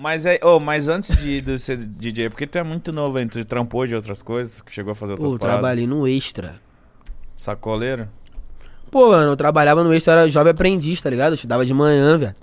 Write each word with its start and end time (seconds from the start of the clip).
Mas, 0.00 0.24
é, 0.24 0.40
oh, 0.42 0.58
mas 0.58 0.88
antes 0.88 1.14
de, 1.14 1.42
de 1.42 1.58
ser 1.58 1.76
DJ, 1.76 2.30
porque 2.30 2.46
tu 2.46 2.56
é 2.56 2.62
muito 2.62 2.90
novo, 2.90 3.18
hein? 3.18 3.28
Tu 3.28 3.44
trampou 3.44 3.86
de 3.86 3.94
outras 3.94 4.22
coisas, 4.22 4.62
que 4.62 4.72
chegou 4.72 4.92
a 4.92 4.94
fazer 4.94 5.12
outras 5.12 5.28
Pô, 5.30 5.34
eu 5.34 5.38
paradas. 5.38 5.60
trabalhei 5.60 5.86
no 5.86 6.08
Extra. 6.08 6.54
Sacoleiro? 7.36 8.08
Pô, 8.90 9.10
mano, 9.10 9.32
eu 9.32 9.36
trabalhava 9.36 9.84
no 9.84 9.92
Extra, 9.92 10.14
era 10.14 10.28
jovem 10.30 10.52
aprendiz, 10.52 11.02
tá 11.02 11.10
ligado? 11.10 11.32
Eu 11.32 11.34
estudava 11.34 11.66
de 11.66 11.74
manhã, 11.74 12.16
velho. 12.16 12.34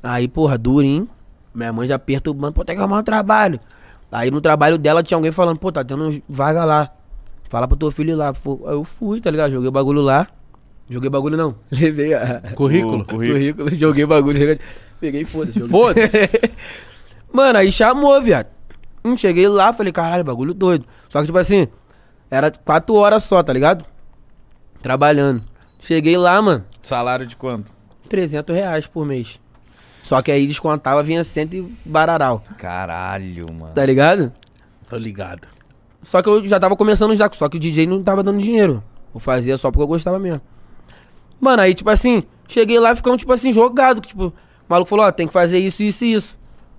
Aí, 0.00 0.28
porra, 0.28 0.56
durinho. 0.56 1.08
Minha 1.52 1.72
mãe 1.72 1.88
já 1.88 1.98
perturbando, 1.98 2.52
pô, 2.52 2.64
tem 2.64 2.76
que 2.76 2.80
arrumar 2.80 3.00
um 3.00 3.02
trabalho. 3.02 3.58
Aí 4.12 4.30
no 4.30 4.40
trabalho 4.40 4.78
dela 4.78 5.02
tinha 5.02 5.18
alguém 5.18 5.32
falando, 5.32 5.58
pô, 5.58 5.72
tá 5.72 5.82
tendo 5.82 6.22
vaga 6.28 6.64
lá. 6.64 6.92
Fala 7.48 7.66
pro 7.66 7.76
teu 7.76 7.90
filho 7.90 8.12
ir 8.12 8.14
lá. 8.14 8.28
Aí 8.28 8.72
eu 8.72 8.84
fui, 8.84 9.20
tá 9.20 9.32
ligado? 9.32 9.50
Joguei 9.50 9.68
o 9.68 9.72
bagulho 9.72 10.00
lá. 10.00 10.28
Joguei 10.90 11.10
bagulho 11.10 11.36
não. 11.36 11.54
Levei 11.70 12.14
a... 12.14 12.40
Currículo? 12.54 13.02
O 13.02 13.04
currículo. 13.06 13.34
currículo, 13.38 13.74
joguei 13.76 14.06
bagulho. 14.06 14.58
Peguei, 15.00 15.24
foda-se. 15.24 15.58
joguei. 15.60 15.70
Foda-se. 15.70 16.50
Mano, 17.32 17.58
aí 17.58 17.70
chamou, 17.70 18.20
viado. 18.22 18.46
Hum, 19.04 19.16
cheguei 19.16 19.46
lá, 19.48 19.72
falei, 19.72 19.92
caralho, 19.92 20.24
bagulho 20.24 20.54
doido. 20.54 20.86
Só 21.08 21.20
que, 21.20 21.26
tipo 21.26 21.38
assim, 21.38 21.68
era 22.30 22.50
quatro 22.50 22.94
horas 22.94 23.22
só, 23.24 23.42
tá 23.42 23.52
ligado? 23.52 23.84
Trabalhando. 24.82 25.42
Cheguei 25.80 26.16
lá, 26.16 26.40
mano, 26.42 26.64
Salário 26.82 27.26
de 27.26 27.36
quanto? 27.36 27.72
300 28.08 28.54
reais 28.54 28.86
por 28.86 29.06
mês. 29.06 29.38
Só 30.02 30.20
que 30.22 30.32
aí 30.32 30.46
descontava, 30.46 31.02
vinha 31.02 31.22
cento 31.22 31.54
e 31.54 31.62
bararal, 31.84 32.42
Caralho, 32.56 33.52
mano. 33.52 33.74
tá 33.74 33.84
ligado? 33.84 34.32
Tô 34.88 34.96
ligado. 34.96 35.46
Só 36.02 36.22
que 36.22 36.28
eu 36.28 36.44
já 36.46 36.58
tava 36.58 36.74
começando 36.76 37.14
já, 37.14 37.30
só 37.32 37.48
que 37.48 37.56
o 37.58 37.60
DJ 37.60 37.86
não 37.86 38.02
tava 38.02 38.22
dando 38.22 38.38
dinheiro. 38.40 38.82
Eu 39.14 39.20
fazia 39.20 39.56
só 39.58 39.70
porque 39.70 39.82
eu 39.82 39.86
gostava 39.88 40.18
mesmo. 40.18 40.40
Mano, 41.40 41.62
aí, 41.62 41.74
tipo 41.74 41.88
assim, 41.90 42.24
cheguei 42.48 42.78
lá 42.78 42.92
e 42.92 42.96
ficamos, 42.96 43.18
tipo 43.20 43.32
assim, 43.32 43.52
jogado. 43.52 44.00
Tipo, 44.00 44.26
o 44.26 44.32
maluco 44.68 44.88
falou, 44.88 45.06
ó, 45.06 45.12
tem 45.12 45.26
que 45.26 45.32
fazer 45.32 45.58
isso, 45.58 45.82
isso 45.82 46.04
e 46.04 46.12
isso. 46.14 46.38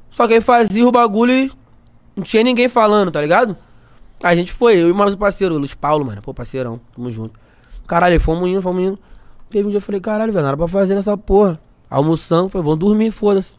Só 0.10 0.28
que 0.28 0.34
aí 0.34 0.42
fazia 0.42 0.88
o 0.88 0.92
bagulho 0.92 1.32
e 1.34 1.52
não 2.16 2.24
tinha 2.24 2.44
ninguém 2.44 2.68
falando, 2.68 3.12
tá 3.12 3.22
ligado? 3.22 3.56
Aí 4.22 4.34
a 4.34 4.36
gente 4.36 4.52
foi, 4.52 4.78
eu 4.78 4.90
e 4.90 4.94
mais 4.94 5.14
um 5.14 5.18
parceiro, 5.18 5.56
o 5.56 5.58
Luiz 5.58 5.74
Paulo, 5.74 6.06
mano. 6.06 6.22
Pô, 6.22 6.34
parceirão, 6.34 6.80
tamo 6.94 7.10
junto. 7.10 7.40
Caralho, 7.88 8.14
aí 8.14 8.20
fomos 8.20 8.50
indo, 8.50 8.62
fomos 8.62 8.82
indo. 8.82 9.00
Teve 9.50 9.68
um 9.68 9.70
dia 9.72 9.78
eu 9.78 9.82
falei, 9.82 10.02
caralho, 10.02 10.32
velho, 10.32 10.44
não 10.44 10.50
era 10.50 10.58
pra 10.58 10.68
fazer 10.68 10.94
nessa 10.96 11.18
porra. 11.18 11.60
Almoçando, 11.90 12.50
falei, 12.50 12.64
vamos 12.66 12.80
dormir, 12.80 13.12
foda-se. 13.12 13.52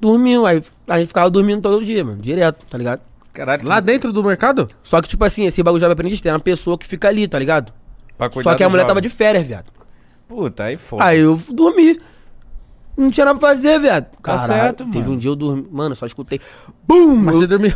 Dormiu, 0.00 0.46
aí 0.46 0.62
a 0.88 0.98
gente 0.98 1.08
ficava 1.08 1.30
dormindo 1.30 1.62
todo 1.62 1.84
dia, 1.84 2.04
mano, 2.04 2.20
direto, 2.20 2.64
tá 2.66 2.76
ligado? 2.76 3.00
Caralho, 3.32 3.66
Lá 3.66 3.80
dentro 3.80 4.12
do 4.12 4.22
mercado? 4.24 4.68
Só 4.82 5.00
que, 5.00 5.08
tipo 5.08 5.24
assim, 5.24 5.46
esse 5.46 5.62
bagulho 5.62 5.80
já 5.80 5.86
vai 5.86 5.92
aprendiz 5.92 6.20
tem 6.20 6.32
uma 6.32 6.40
pessoa 6.40 6.76
que 6.76 6.86
fica 6.86 7.08
ali, 7.08 7.28
tá 7.28 7.38
ligado? 7.38 7.72
pra 8.18 8.28
cuidar 8.28 8.50
Só 8.50 8.56
que 8.56 8.62
a 8.62 8.68
mulher 8.68 8.82
jovem. 8.82 8.88
tava 8.90 9.00
de 9.00 9.08
férias, 9.08 9.46
viado. 9.46 9.71
Puta, 10.34 10.64
aí 10.64 10.76
foda 10.78 11.04
Aí 11.04 11.18
eu 11.20 11.38
dormi. 11.50 12.00
Não 12.96 13.10
tinha 13.10 13.26
nada 13.26 13.38
pra 13.38 13.50
fazer, 13.50 13.78
viado. 13.78 14.06
Tá 14.22 14.38
certo, 14.38 14.84
Teve 14.86 15.00
mano. 15.00 15.12
um 15.12 15.16
dia 15.18 15.30
eu 15.30 15.36
dormi. 15.36 15.66
Mano, 15.70 15.94
só 15.94 16.06
escutei. 16.06 16.40
BUM! 16.86 17.16
Mas 17.16 17.34
Eu, 17.34 17.40
você 17.42 17.46
dormiu. 17.46 17.72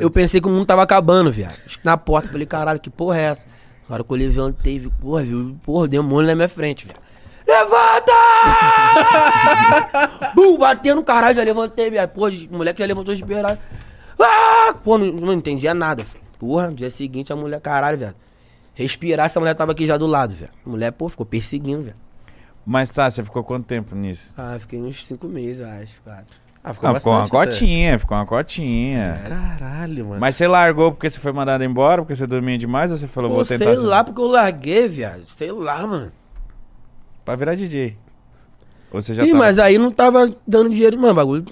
eu 0.00 0.10
pensei 0.10 0.40
que 0.40 0.48
o 0.48 0.50
mundo 0.50 0.66
tava 0.66 0.82
acabando, 0.82 1.30
viado. 1.32 1.56
Na 1.84 1.96
porta, 1.96 2.28
falei, 2.30 2.46
caralho, 2.46 2.80
que 2.80 2.90
porra 2.90 3.18
é 3.18 3.22
essa? 3.22 3.46
Na 3.88 3.94
hora 3.96 4.04
que 4.04 4.12
eu 4.12 4.16
levantei, 4.16 4.78
vi, 4.78 4.88
porra, 4.88 5.22
viu? 5.24 5.56
Porra, 5.64 5.88
demônio 5.88 6.26
na 6.28 6.34
minha 6.34 6.48
frente, 6.48 6.86
viado. 6.86 7.00
Levanta! 7.46 8.12
Bum, 10.34 10.56
batendo 10.58 10.96
no 10.96 11.04
caralho, 11.04 11.36
já 11.36 11.42
levantei, 11.42 11.90
viado. 11.90 12.10
Porra, 12.10 12.30
o 12.50 12.56
moleque 12.56 12.78
já 12.80 12.86
levantou 12.86 13.14
desesperado. 13.14 13.58
Ah! 14.18 14.74
Pô, 14.84 14.98
não, 14.98 15.06
não 15.12 15.32
entendia 15.32 15.74
nada. 15.74 16.04
filho. 16.04 16.22
Porra, 16.38 16.68
no 16.68 16.74
dia 16.74 16.90
seguinte 16.90 17.32
a 17.32 17.36
mulher, 17.36 17.60
caralho, 17.60 17.98
viado. 17.98 18.14
Respirar, 18.74 19.26
essa 19.26 19.38
mulher 19.38 19.54
tava 19.54 19.72
aqui 19.72 19.84
já 19.86 19.96
do 19.96 20.06
lado, 20.06 20.34
velho. 20.34 20.50
A 20.64 20.68
mulher, 20.68 20.90
pô, 20.92 21.08
ficou 21.08 21.26
perseguindo, 21.26 21.82
velho. 21.82 21.96
Mas 22.64 22.90
tá, 22.90 23.10
você 23.10 23.22
ficou 23.24 23.42
quanto 23.44 23.66
tempo 23.66 23.94
nisso? 23.94 24.32
Ah, 24.36 24.56
fiquei 24.58 24.80
uns 24.80 25.04
cinco 25.04 25.26
meses, 25.26 25.60
eu 25.60 25.66
acho, 25.68 26.00
quatro. 26.02 26.40
Ah, 26.64 26.72
ficou 26.72 26.88
Ah, 26.90 26.94
ficou 26.94 27.12
uma 27.12 27.20
até. 27.22 27.30
cotinha, 27.30 27.98
ficou 27.98 28.16
uma 28.16 28.24
cotinha. 28.24 29.20
Caralho, 29.28 30.06
mano. 30.06 30.20
Mas 30.20 30.36
você 30.36 30.46
largou 30.46 30.92
porque 30.92 31.10
você 31.10 31.18
foi 31.18 31.32
mandado 31.32 31.64
embora, 31.64 32.02
porque 32.02 32.14
você 32.14 32.26
dormia 32.26 32.56
demais, 32.56 32.92
ou 32.92 32.96
você 32.96 33.08
falou, 33.08 33.30
Pô, 33.30 33.36
vou 33.36 33.44
tentar... 33.44 33.64
sei 33.64 33.76
ser- 33.76 33.82
lá, 33.86 34.04
porque 34.04 34.20
eu 34.20 34.26
larguei, 34.26 34.86
viado. 34.88 35.24
Sei 35.26 35.50
lá, 35.50 35.84
mano. 35.86 36.12
Pra 37.24 37.34
virar 37.34 37.56
DJ. 37.56 37.96
Ou 38.92 39.02
você 39.02 39.12
já 39.12 39.24
Ih, 39.24 39.32
tava... 39.32 39.38
mas 39.38 39.58
aí 39.58 39.76
não 39.76 39.90
tava 39.90 40.32
dando 40.46 40.70
dinheiro, 40.70 40.96
mano, 40.98 41.14
bagulho. 41.14 41.44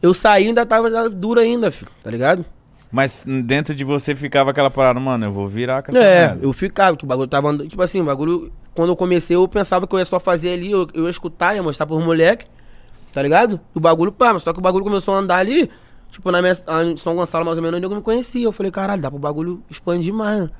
Eu 0.00 0.14
saí 0.14 0.44
e 0.44 0.48
ainda 0.48 0.64
tava 0.64 1.10
duro 1.10 1.40
ainda, 1.40 1.70
filho, 1.72 1.90
tá 2.02 2.10
ligado? 2.10 2.44
Mas 2.92 3.24
dentro 3.44 3.74
de 3.74 3.84
você 3.84 4.16
ficava 4.16 4.50
aquela 4.50 4.70
parada, 4.70 4.98
mano, 4.98 5.26
eu 5.26 5.30
vou 5.32 5.46
virar 5.46 5.82
com 5.82 5.92
essa 5.92 6.00
É, 6.02 6.26
merda. 6.28 6.40
eu 6.44 6.52
ficava, 6.52 6.96
que 6.96 7.04
o 7.04 7.06
bagulho 7.06 7.28
tava 7.28 7.48
andando. 7.48 7.68
Tipo 7.68 7.82
assim, 7.82 8.00
o 8.00 8.04
bagulho. 8.04 8.52
Quando 8.74 8.90
eu 8.90 8.96
comecei, 8.96 9.36
eu 9.36 9.46
pensava 9.46 9.86
que 9.86 9.94
eu 9.94 9.98
ia 9.98 10.04
só 10.04 10.18
fazer 10.18 10.52
ali, 10.54 10.70
eu, 10.72 10.88
eu 10.94 11.04
ia 11.04 11.10
escutar, 11.10 11.54
ia 11.54 11.62
mostrar 11.62 11.86
pros 11.86 12.02
moleque, 12.04 12.46
tá 13.12 13.22
ligado? 13.22 13.60
O 13.74 13.80
bagulho, 13.80 14.10
pá, 14.10 14.32
mas 14.32 14.42
só 14.42 14.52
que 14.52 14.58
o 14.58 14.62
bagulho 14.62 14.84
começou 14.84 15.14
a 15.14 15.18
andar 15.18 15.36
ali, 15.36 15.70
tipo, 16.10 16.30
na 16.32 16.40
minha. 16.42 16.52
Em 16.84 16.96
São 16.96 17.14
Gonçalo, 17.14 17.44
mais 17.44 17.58
ou 17.58 17.62
menos, 17.62 17.80
eu 17.80 17.88
não 17.88 17.96
me 17.96 18.02
conhecia. 18.02 18.44
Eu 18.44 18.52
falei, 18.52 18.72
caralho, 18.72 19.00
dá 19.02 19.08
pro 19.10 19.18
bagulho 19.20 19.62
expandir 19.70 20.12
mais, 20.12 20.42
né? 20.42 20.50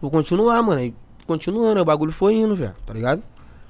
Vou 0.00 0.10
continuar, 0.10 0.62
mano. 0.62 0.80
Aí 0.80 0.94
continuando, 1.26 1.76
aí 1.76 1.82
o 1.82 1.84
bagulho 1.84 2.12
foi 2.12 2.34
indo, 2.34 2.54
velho, 2.54 2.74
tá 2.86 2.92
ligado? 2.94 3.22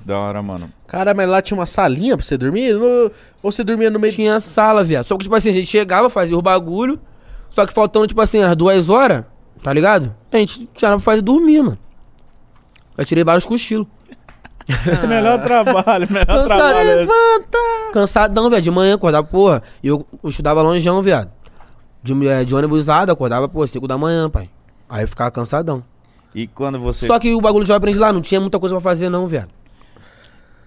Da 0.04 0.18
hora, 0.18 0.40
mano. 0.42 0.72
Cara, 0.86 1.12
mas 1.12 1.28
lá 1.28 1.42
tinha 1.42 1.58
uma 1.58 1.66
salinha 1.66 2.16
pra 2.16 2.24
você 2.24 2.36
dormir? 2.38 2.72
No- 2.74 3.10
Ou 3.42 3.50
você 3.52 3.62
dormia 3.64 3.90
no 3.90 3.98
meio... 3.98 4.12
Tinha 4.12 4.38
sala, 4.40 4.82
viado. 4.84 5.06
Só 5.06 5.16
que, 5.16 5.24
tipo 5.24 5.34
assim, 5.34 5.50
a 5.50 5.52
gente 5.52 5.66
chegava, 5.66 6.08
fazia 6.08 6.38
o 6.38 6.40
bagulho, 6.42 7.00
só 7.50 7.66
que 7.66 7.72
faltando, 7.72 8.06
tipo 8.06 8.20
assim, 8.20 8.40
as 8.40 8.56
duas 8.56 8.88
horas, 8.88 9.24
tá 9.62 9.72
ligado? 9.72 10.14
A 10.32 10.36
gente 10.36 10.68
tinha 10.74 10.90
nada 10.90 11.02
pra 11.02 11.12
fazer 11.12 11.22
dormir, 11.22 11.62
mano. 11.62 11.78
Eu 12.96 13.04
tirei 13.04 13.24
vários 13.24 13.44
cochilos. 13.44 13.86
melhor 15.08 15.42
trabalho, 15.42 16.06
melhor 16.10 16.26
Cansado, 16.26 16.58
trabalho. 16.58 16.96
levanta! 16.96 17.58
Cansadão, 17.92 18.50
velho, 18.50 18.62
de 18.62 18.70
manhã, 18.70 18.94
acordava, 18.96 19.26
porra. 19.26 19.62
E 19.82 19.88
eu, 19.88 20.06
eu 20.22 20.28
estudava 20.28 20.60
longeão, 20.60 21.00
viado. 21.00 21.30
De, 22.02 22.28
é, 22.28 22.44
de 22.44 22.54
ônibus 22.54 22.78
usado, 22.84 23.10
acordava, 23.10 23.48
pô, 23.48 23.66
5 23.66 23.86
da 23.88 23.96
manhã, 23.96 24.28
pai. 24.28 24.50
Aí 24.88 25.04
eu 25.04 25.08
ficava 25.08 25.30
cansadão. 25.30 25.82
E 26.34 26.46
quando 26.46 26.78
você... 26.78 27.06
Só 27.06 27.18
que 27.18 27.32
o 27.34 27.40
bagulho 27.40 27.64
já 27.64 27.76
aprendi 27.76 27.98
lá, 27.98 28.12
não 28.12 28.20
tinha 28.20 28.40
muita 28.40 28.58
coisa 28.58 28.74
pra 28.74 28.80
fazer, 28.82 29.08
não, 29.08 29.26
viado. 29.26 29.48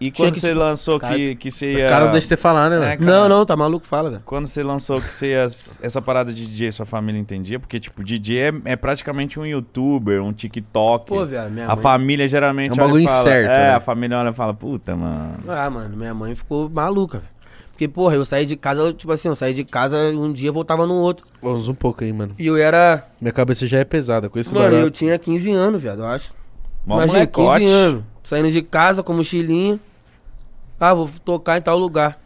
E 0.01 0.09
quando 0.11 0.33
você 0.33 0.47
tipo, 0.49 0.59
lançou 0.59 0.99
cara- 0.99 1.15
que, 1.15 1.35
que 1.35 1.51
você 1.51 1.75
O 1.75 1.77
ia... 1.79 1.89
cara 1.89 2.05
não 2.05 2.11
deixa 2.11 2.27
você 2.27 2.35
falar, 2.37 2.69
né, 2.71 2.77
É, 2.77 2.79
velho? 2.79 2.99
cara. 2.99 3.11
Não, 3.11 3.29
não, 3.29 3.45
tá 3.45 3.55
maluco, 3.55 3.85
fala, 3.85 4.09
velho. 4.09 4.21
Quando 4.25 4.47
você 4.47 4.63
lançou 4.63 4.99
que 4.99 5.13
você 5.13 5.27
ia... 5.27 5.45
Essa 5.81 6.01
parada 6.01 6.33
de 6.33 6.47
DJ, 6.47 6.71
sua 6.71 6.85
família 6.87 7.19
entendia? 7.19 7.59
Porque, 7.59 7.79
tipo, 7.79 8.03
DJ 8.03 8.39
é, 8.39 8.53
é 8.65 8.75
praticamente 8.75 9.39
um 9.39 9.45
youtuber, 9.45 10.21
um 10.23 10.33
TikTok. 10.33 11.05
Pô, 11.07 11.23
viado, 11.25 11.51
minha 11.51 11.65
a 11.67 11.75
mãe... 11.75 11.83
família 11.83 12.27
geralmente 12.27 12.71
É 12.71 12.73
um 12.83 12.87
bagulho 12.87 13.07
fala... 13.07 13.21
incerto, 13.21 13.51
É, 13.51 13.57
né? 13.69 13.75
a 13.75 13.79
família 13.79 14.17
olha 14.17 14.29
e 14.29 14.33
fala, 14.33 14.53
puta, 14.55 14.95
mano... 14.95 15.35
Ah, 15.47 15.69
mano, 15.69 15.95
minha 15.95 16.13
mãe 16.15 16.33
ficou 16.33 16.67
maluca, 16.67 17.19
velho. 17.19 17.29
Porque, 17.71 17.87
porra, 17.87 18.15
eu 18.15 18.25
saí 18.25 18.45
de 18.45 18.55
casa, 18.55 18.93
tipo 18.93 19.11
assim, 19.11 19.27
eu 19.27 19.35
saí 19.35 19.53
de 19.53 19.63
casa 19.63 19.97
um 20.13 20.31
dia, 20.33 20.51
voltava 20.51 20.85
no 20.85 20.95
outro. 20.95 21.25
Vamos 21.41 21.67
um 21.67 21.73
pouco 21.73 22.03
aí, 22.03 22.11
mano. 22.13 22.35
E 22.37 22.45
eu 22.47 22.55
era. 22.57 23.07
Minha 23.19 23.31
cabeça 23.31 23.65
já 23.65 23.79
é 23.79 23.83
pesada 23.83 24.29
com 24.29 24.37
esse 24.37 24.53
mano, 24.53 24.65
barulho. 24.65 24.83
eu 24.85 24.91
tinha 24.91 25.17
15 25.17 25.51
anos, 25.51 25.81
viado, 25.81 25.99
eu 26.01 26.05
acho. 26.07 26.31
Mó 26.85 26.95
Imagina, 27.03 27.25
15 27.25 27.39
molecote. 27.41 27.65
anos. 27.71 28.03
Saindo 28.23 28.51
de 28.51 28.61
casa 28.61 29.01
com 29.01 29.13
mochilinha. 29.13 29.79
Ah, 30.81 30.95
vou 30.95 31.07
tocar 31.23 31.59
em 31.59 31.61
tal 31.61 31.77
lugar. 31.77 32.19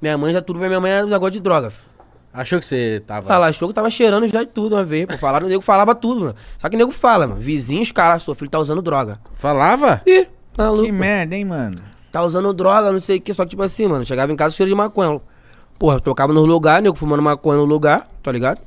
Minha 0.00 0.16
mãe 0.16 0.32
já 0.32 0.40
tudo 0.40 0.60
pra 0.60 0.68
minha 0.68 0.80
mãe 0.80 0.92
era 0.92 1.04
um 1.04 1.08
negócio 1.10 1.32
de 1.32 1.40
droga. 1.40 1.70
filho. 1.70 1.84
Achou 2.32 2.60
que 2.60 2.64
você 2.64 3.02
tava... 3.04 3.32
Ela 3.32 3.48
achou 3.48 3.66
que 3.66 3.74
tava 3.74 3.90
cheirando 3.90 4.28
já 4.28 4.44
de 4.44 4.50
tudo 4.50 4.76
uma 4.76 4.84
vez. 4.84 5.06
Pô, 5.06 5.18
falaram, 5.18 5.46
o 5.46 5.48
nego 5.48 5.60
falava 5.60 5.92
tudo, 5.92 6.20
mano. 6.20 6.34
Só 6.56 6.68
que 6.68 6.76
o 6.76 6.78
nego 6.78 6.92
fala, 6.92 7.26
mano. 7.26 7.40
Vizinhos, 7.40 7.90
cara, 7.90 8.18
seu 8.20 8.32
filho 8.34 8.48
tá 8.48 8.60
usando 8.60 8.80
droga. 8.80 9.18
Falava? 9.32 10.02
Ih, 10.06 10.28
maluco. 10.56 10.84
Que 10.84 10.92
merda, 10.92 11.34
hein, 11.34 11.44
mano? 11.44 11.78
Tá 12.12 12.22
usando 12.22 12.52
droga, 12.52 12.92
não 12.92 13.00
sei 13.00 13.16
o 13.16 13.20
que. 13.20 13.34
Só 13.34 13.42
que, 13.42 13.50
tipo 13.50 13.62
assim, 13.64 13.88
mano, 13.88 14.04
chegava 14.04 14.30
em 14.30 14.36
casa 14.36 14.54
cheiro 14.54 14.70
de 14.70 14.76
maconha. 14.76 15.20
Porra, 15.76 15.96
eu 15.96 16.00
tocava 16.00 16.32
no 16.32 16.44
lugar, 16.44 16.80
nego 16.80 16.94
fumando 16.94 17.22
maconha 17.22 17.58
no 17.58 17.64
lugar, 17.64 18.08
tá 18.22 18.30
ligado? 18.30 18.60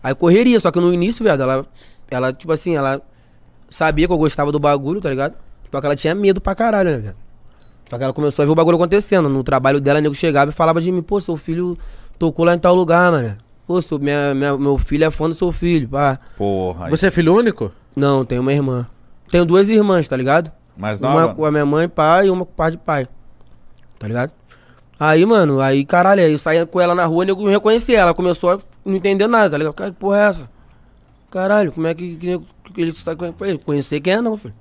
Aí 0.00 0.14
correria, 0.14 0.60
só 0.60 0.70
que 0.70 0.78
no 0.78 0.94
início, 0.94 1.24
viado, 1.24 1.42
ela, 1.42 1.66
ela, 2.08 2.32
tipo 2.32 2.52
assim, 2.52 2.76
ela 2.76 3.02
sabia 3.68 4.06
que 4.06 4.12
eu 4.12 4.18
gostava 4.18 4.52
do 4.52 4.60
bagulho, 4.60 5.00
tá 5.00 5.10
ligado? 5.10 5.34
Só 5.72 5.80
que 5.80 5.86
ela 5.86 5.96
tinha 5.96 6.14
medo 6.14 6.40
pra 6.40 6.54
caralho, 6.54 6.92
né, 6.92 6.98
viado? 6.98 7.25
Só 7.88 7.96
que 7.96 8.04
ela 8.04 8.12
começou 8.12 8.42
a 8.42 8.46
ver 8.46 8.52
o 8.52 8.54
bagulho 8.54 8.76
acontecendo. 8.76 9.28
No 9.28 9.42
trabalho 9.44 9.80
dela, 9.80 9.98
o 9.98 10.02
nego 10.02 10.14
chegava 10.14 10.50
e 10.50 10.54
falava 10.54 10.80
de 10.80 10.90
mim, 10.90 11.02
pô, 11.02 11.20
seu 11.20 11.36
filho 11.36 11.78
tocou 12.18 12.44
lá 12.44 12.54
em 12.54 12.58
tal 12.58 12.74
lugar, 12.74 13.10
mano. 13.12 13.36
Pô, 13.66 13.80
seu, 13.80 13.98
minha, 13.98 14.34
minha- 14.34 14.56
meu 14.56 14.76
filho 14.78 15.04
é 15.04 15.10
fã 15.10 15.28
do 15.28 15.34
seu 15.34 15.50
filho, 15.52 15.88
pá. 15.88 16.18
Porra. 16.36 16.88
Você 16.90 17.06
é 17.06 17.10
filho 17.10 17.34
único? 17.34 17.70
Não, 17.94 18.24
tenho 18.24 18.40
uma 18.42 18.52
irmã. 18.52 18.86
Tenho 19.30 19.44
duas 19.44 19.68
irmãs, 19.68 20.06
tá 20.08 20.16
ligado? 20.16 20.50
Mais 20.76 21.00
Uma 21.00 21.12
nova? 21.22 21.34
com 21.34 21.44
a 21.44 21.50
minha 21.50 21.64
mãe, 21.66 21.88
pai, 21.88 22.26
e 22.26 22.30
uma 22.30 22.44
com 22.44 22.52
o 22.52 22.54
pai 22.54 22.70
de 22.72 22.76
pai. 22.78 23.06
Tá 23.98 24.06
ligado? 24.06 24.30
Aí, 24.98 25.24
mano, 25.26 25.60
aí, 25.60 25.84
caralho, 25.84 26.22
aí 26.22 26.32
eu 26.32 26.38
saía 26.38 26.64
com 26.66 26.80
ela 26.80 26.94
na 26.94 27.04
rua 27.06 27.24
e 27.24 27.28
eu 27.28 27.36
não 27.36 27.50
reconhecia. 27.50 27.98
Ela 27.98 28.14
começou 28.14 28.50
a 28.52 28.58
não 28.84 28.94
entender 28.96 29.26
nada, 29.26 29.50
tá 29.50 29.58
ligado? 29.58 29.74
Cara, 29.74 29.90
que 29.90 29.96
porra 29.96 30.18
é 30.18 30.28
essa? 30.28 30.50
Caralho, 31.30 31.72
como 31.72 31.86
é 31.86 31.94
que, 31.94 32.16
que, 32.16 32.40
que 32.72 32.80
ele 32.80 32.90
está 32.90 33.14
conhecendo? 33.16 33.58
Conhecer 33.64 34.00
quem 34.00 34.14
é, 34.14 34.20
não, 34.20 34.36
filho. 34.36 34.54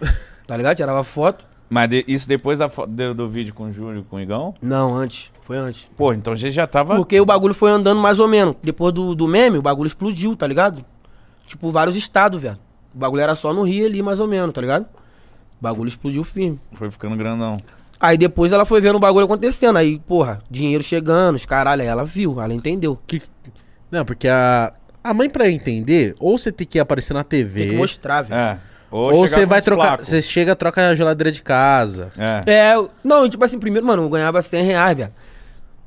Tá 0.46 0.56
ligado? 0.56 0.76
Tirava 0.76 1.04
foto. 1.04 1.44
Mas 1.70 1.88
de- 1.90 2.04
isso 2.08 2.26
depois 2.28 2.58
da 2.58 2.66
do, 2.66 3.14
do 3.14 3.28
vídeo 3.28 3.52
com 3.54 3.64
o 3.64 3.72
Júlio, 3.72 4.04
com 4.08 4.16
o 4.16 4.20
Igão? 4.20 4.54
Não, 4.62 4.94
antes. 4.96 5.30
Foi 5.42 5.56
antes. 5.58 5.90
Pô, 5.96 6.12
então 6.12 6.36
você 6.36 6.50
já 6.50 6.66
tava... 6.66 6.96
Porque 6.96 7.18
o 7.20 7.24
bagulho 7.24 7.54
foi 7.54 7.70
andando 7.70 8.00
mais 8.00 8.20
ou 8.20 8.28
menos. 8.28 8.54
Depois 8.62 8.92
do, 8.92 9.14
do 9.14 9.26
meme, 9.26 9.58
o 9.58 9.62
bagulho 9.62 9.86
explodiu, 9.86 10.36
tá 10.36 10.46
ligado? 10.46 10.84
Tipo, 11.46 11.70
vários 11.70 11.96
estados, 11.96 12.40
velho. 12.42 12.58
O 12.94 12.98
bagulho 12.98 13.22
era 13.22 13.34
só 13.34 13.52
no 13.52 13.62
Rio 13.62 13.86
ali, 13.86 14.02
mais 14.02 14.20
ou 14.20 14.26
menos, 14.28 14.52
tá 14.54 14.60
ligado? 14.60 14.82
O 14.84 15.62
bagulho 15.62 15.88
explodiu 15.88 16.22
firme. 16.24 16.60
Foi 16.72 16.90
ficando 16.90 17.16
grandão. 17.16 17.56
Aí 18.00 18.16
depois 18.16 18.52
ela 18.52 18.64
foi 18.64 18.80
vendo 18.80 18.96
o 18.96 19.00
bagulho 19.00 19.24
acontecendo. 19.24 19.76
Aí, 19.76 19.98
porra, 20.00 20.40
dinheiro 20.50 20.82
chegando, 20.82 21.36
os 21.36 21.44
caralho. 21.44 21.82
Aí 21.82 21.88
ela 21.88 22.04
viu, 22.04 22.40
ela 22.40 22.52
entendeu. 22.54 22.98
Que... 23.06 23.20
Não, 23.90 24.04
porque 24.04 24.28
a, 24.28 24.72
a 25.02 25.12
mãe, 25.14 25.28
pra 25.28 25.50
entender, 25.50 26.14
ou 26.20 26.36
você 26.38 26.52
tem 26.52 26.66
que 26.66 26.78
aparecer 26.78 27.14
na 27.14 27.24
TV, 27.24 27.60
Tem 27.62 27.70
que 27.70 27.76
mostrar, 27.76 28.22
velho. 28.22 28.38
É. 28.38 28.58
ou 28.90 29.12
chegar 29.26 29.28
você 29.40 29.46
vai 29.46 29.62
trocar. 29.62 29.86
placos. 29.88 30.08
Você 30.08 30.22
chega, 30.22 30.54
troca 30.56 30.88
a 30.90 30.94
geladeira 30.94 31.30
de 31.32 31.42
casa. 31.42 32.10
É. 32.16 32.50
É, 32.72 32.88
não, 33.04 33.28
tipo 33.28 33.44
assim, 33.44 33.58
primeiro, 33.58 33.86
mano, 33.86 34.02
eu 34.04 34.08
ganhava 34.08 34.40
100 34.42 34.64
reais, 34.64 34.96
velho. 34.96 35.12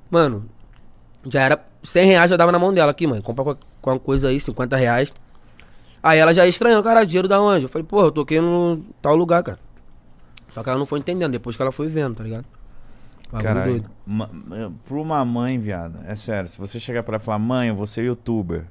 Mano, 0.09 0.45
já 1.25 1.41
era. 1.41 1.65
100 1.83 2.05
reais 2.05 2.29
já 2.29 2.37
dava 2.37 2.51
na 2.51 2.59
mão 2.59 2.73
dela 2.73 2.91
aqui, 2.91 3.07
mano. 3.07 3.21
Compra 3.23 3.43
qual- 3.43 3.57
qualquer 3.81 4.03
coisa 4.05 4.27
aí, 4.29 4.39
50 4.39 4.75
reais. 4.77 5.11
Aí 6.03 6.19
ela 6.19 6.33
já 6.33 6.45
estranhou, 6.45 6.81
cara, 6.83 7.03
dinheiro 7.03 7.27
da 7.27 7.41
onde? 7.41 7.65
Eu 7.65 7.69
falei, 7.69 7.85
porra, 7.85 8.07
eu 8.07 8.11
toquei 8.11 8.39
no 8.41 8.83
tal 9.01 9.15
lugar, 9.15 9.41
cara. 9.43 9.59
Só 10.49 10.61
que 10.63 10.69
ela 10.69 10.77
não 10.77 10.85
foi 10.85 10.99
entendendo, 10.99 11.31
depois 11.31 11.55
que 11.55 11.61
ela 11.61 11.71
foi 11.71 11.87
vendo, 11.87 12.15
tá 12.15 12.23
ligado? 12.23 12.45
Doido. 13.65 13.89
Ma- 14.05 14.29
ma- 14.31 14.71
Pra 14.85 14.97
uma 14.97 15.23
mãe, 15.23 15.57
viado, 15.57 15.99
é 16.07 16.15
sério, 16.15 16.49
se 16.49 16.57
você 16.59 16.79
chegar 16.79 17.01
pra 17.03 17.15
ela 17.15 17.21
e 17.21 17.25
falar, 17.25 17.39
mãe, 17.39 17.69
eu 17.69 17.75
vou 17.75 17.87
ser 17.87 18.03
youtuber, 18.03 18.65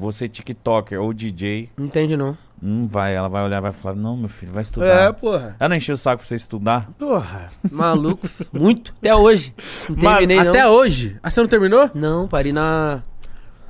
você 0.00 0.28
tiktoker 0.28 1.00
ou 1.00 1.12
DJ, 1.12 1.70
Não 1.76 1.86
entende, 1.86 2.16
não. 2.16 2.36
não 2.60 2.86
vai, 2.88 3.14
ela 3.14 3.28
vai 3.28 3.44
olhar 3.44 3.58
e 3.58 3.60
vai 3.60 3.72
falar, 3.72 3.94
não, 3.94 4.16
meu 4.16 4.28
filho, 4.28 4.50
vai 4.52 4.60
É, 4.60 4.62
estudar. 4.62 5.12
porra. 5.14 5.56
Ela 5.60 5.68
não 5.68 5.76
encheu 5.76 5.94
o 5.94 5.98
saco 5.98 6.18
pra 6.18 6.26
você 6.28 6.34
estudar? 6.36 6.90
Porra, 6.98 7.48
maluco. 7.70 8.28
Muito. 8.52 8.92
Até 8.98 9.14
hoje. 9.14 9.54
Não 9.88 9.96
Mano, 9.96 10.16
terminei, 10.18 10.42
não. 10.44 10.50
Até 10.50 10.66
hoje. 10.68 11.18
Ah, 11.22 11.30
você 11.30 11.40
não 11.40 11.48
terminou? 11.48 11.90
Não, 11.94 12.26
parei 12.26 12.52
na. 12.52 13.02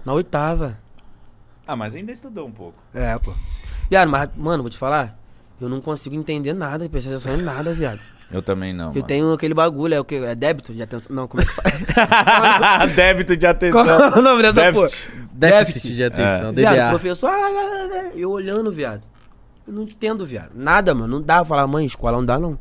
Na 0.05 0.12
oitava. 0.15 0.79
Ah, 1.67 1.77
mas 1.77 1.94
ainda 1.94 2.11
estudou 2.12 2.47
um 2.47 2.53
pouco. 2.53 2.79
É, 2.94 3.17
pô. 3.19 3.32
Viado, 3.91 4.09
mas, 4.09 4.31
mano, 4.37 4.62
vou 4.62 4.71
te 4.71 4.79
falar. 4.79 5.19
Eu 5.61 5.69
não 5.69 5.81
consigo 5.81 6.15
entender 6.15 6.53
nada, 6.55 6.88
prestação 6.88 7.37
em 7.37 7.43
nada, 7.43 7.73
viado. 7.75 8.00
Eu 8.32 8.41
também 8.43 8.73
não, 8.73 8.88
Eu 8.88 8.94
mano. 8.94 9.06
tenho 9.06 9.32
aquele 9.32 9.55
bagulho, 9.55 9.94
é 9.94 10.00
o 10.00 10.05
que? 10.05 10.15
É 10.15 10.35
débito 10.35 10.73
de 10.73 10.82
atenção? 10.82 11.15
Não, 11.17 11.27
como 11.27 11.43
é 11.43 11.47
que 11.47 11.53
faz? 11.53 11.75
Débito 12.94 13.37
de 13.37 13.47
atenção. 13.47 13.85
Qual 13.85 14.00
é 14.00 14.19
o 14.19 14.23
nome 14.23 14.43
dessa 14.43 14.73
porra? 14.73 14.88
Déficit. 15.32 15.94
De 15.94 16.05
atenção, 16.05 16.53
Viado, 16.53 16.75
DDA. 16.75 16.88
professor, 16.91 17.29
ah, 17.31 17.32
ah, 17.35 17.88
ah, 17.93 18.11
eu 18.15 18.31
olhando, 18.31 18.71
viado. 18.71 19.03
Eu 19.67 19.73
não 19.73 19.82
entendo, 19.82 20.25
viado. 20.25 20.50
Nada, 20.55 20.94
mano. 20.94 21.19
Não 21.19 21.23
dá 21.23 21.37
pra 21.37 21.44
falar, 21.44 21.67
mãe, 21.67 21.85
escola 21.85 22.19
não 22.19 22.25
dá, 22.25 22.38
não. 22.38 22.59